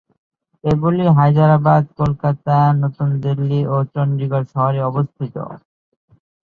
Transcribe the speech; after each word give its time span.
এগুলি 0.63 1.03
হায়দরাবাদ, 1.17 1.83
কলকাতা, 1.99 2.55
নতুন 2.81 3.09
দিল্লি 3.23 3.61
ও 3.67 3.75
চণ্ডীগড় 3.93 4.45
শহরে 4.53 4.79
অবস্থিত। 4.89 5.35